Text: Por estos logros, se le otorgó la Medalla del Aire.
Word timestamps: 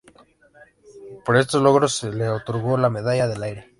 Por 1.23 1.37
estos 1.37 1.61
logros, 1.61 1.93
se 1.95 2.11
le 2.11 2.27
otorgó 2.27 2.75
la 2.75 2.89
Medalla 2.89 3.27
del 3.27 3.43
Aire. 3.43 3.69